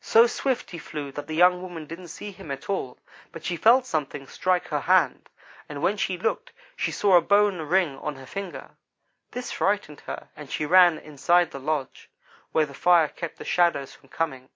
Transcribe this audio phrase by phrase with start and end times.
[0.00, 2.98] So swift he flew that the young woman didn't see him at all,
[3.30, 5.28] but she felt something strike her hand,
[5.68, 8.72] and when she looked she saw a bone ring on her finger.
[9.30, 12.10] This frightened her, and she ran inside the lodge,
[12.50, 14.48] where the fire kept the shadows from coming.